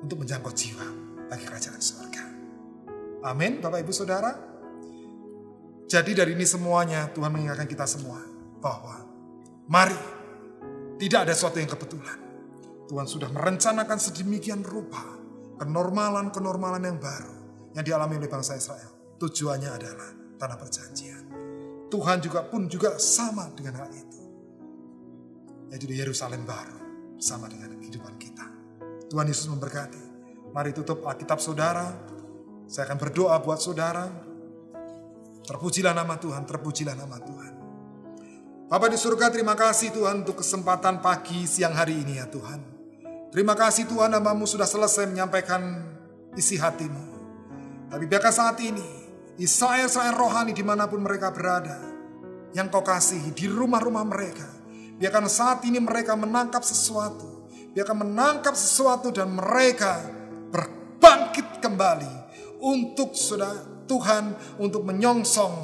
[0.00, 2.24] untuk menjangkau jiwa bagi kerajaan surga.
[3.26, 4.32] Amin, Bapak Ibu Saudara.
[5.86, 8.18] Jadi dari ini semuanya Tuhan mengingatkan kita semua
[8.58, 9.06] bahwa
[9.70, 9.98] mari
[10.98, 12.18] tidak ada sesuatu yang kebetulan.
[12.86, 15.02] Tuhan sudah merencanakan sedemikian rupa
[15.58, 17.34] kenormalan-kenormalan yang baru
[17.74, 19.18] yang dialami oleh bangsa Israel.
[19.18, 21.24] Tujuannya adalah tanah perjanjian.
[21.86, 24.20] Tuhan juga pun juga sama dengan hal itu.
[25.70, 26.78] Yaitu Yerusalem baru
[27.18, 28.46] sama dengan kehidupan kita.
[29.10, 30.05] Tuhan Yesus memberkati.
[30.56, 31.84] Mari tutup Alkitab saudara.
[32.64, 34.08] Saya akan berdoa buat saudara.
[35.44, 37.52] Terpujilah nama Tuhan, terpujilah nama Tuhan.
[38.64, 42.64] Bapak di surga terima kasih Tuhan untuk kesempatan pagi siang hari ini ya Tuhan.
[43.28, 45.60] Terima kasih Tuhan namamu sudah selesai menyampaikan
[46.40, 47.04] isi hatimu.
[47.92, 48.88] Tapi biarkan saat ini
[49.36, 51.84] Israel-Israel rohani di mana pun mereka berada.
[52.56, 54.48] Yang kau kasihi di rumah-rumah mereka.
[54.96, 57.44] Biarkan saat ini mereka menangkap sesuatu.
[57.76, 60.16] Biarkan menangkap sesuatu dan mereka
[61.06, 62.14] berbangkit kembali
[62.66, 65.54] untuk sudah Tuhan untuk menyongsong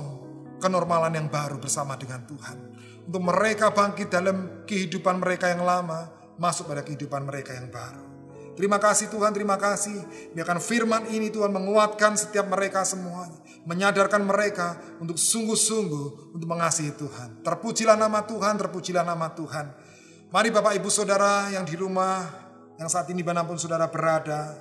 [0.63, 2.71] kenormalan yang baru bersama dengan Tuhan.
[3.11, 6.07] Untuk mereka bangkit dalam kehidupan mereka yang lama,
[6.39, 8.07] masuk pada kehidupan mereka yang baru.
[8.55, 10.31] Terima kasih Tuhan, terima kasih.
[10.31, 13.43] Biarkan firman ini Tuhan menguatkan setiap mereka semuanya.
[13.67, 17.43] Menyadarkan mereka untuk sungguh-sungguh untuk mengasihi Tuhan.
[17.43, 19.75] Terpujilah nama Tuhan, terpujilah nama Tuhan.
[20.31, 22.31] Mari Bapak Ibu Saudara yang di rumah,
[22.79, 24.55] yang saat ini di mana pun saudara berada,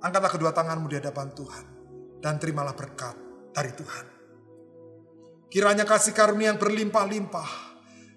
[0.00, 1.64] angkatlah kedua tanganmu di hadapan Tuhan
[2.20, 3.16] dan terimalah berkat
[3.52, 4.06] dari Tuhan.
[5.50, 7.50] Kiranya kasih karunia yang berlimpah-limpah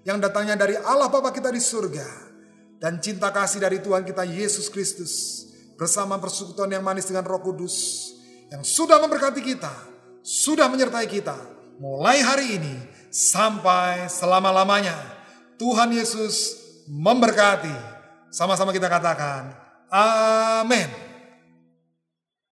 [0.06, 2.08] yang datangnya dari Allah Bapa kita di surga
[2.78, 5.46] dan cinta kasih dari Tuhan kita Yesus Kristus
[5.80, 8.10] bersama persekutuan yang manis dengan Roh Kudus
[8.54, 9.74] yang sudah memberkati kita,
[10.22, 11.34] sudah menyertai kita
[11.82, 12.76] mulai hari ini
[13.10, 14.94] sampai selama-lamanya.
[15.58, 16.60] Tuhan Yesus
[16.90, 17.94] memberkati.
[18.34, 19.54] Sama-sama kita katakan,
[19.94, 21.13] amin.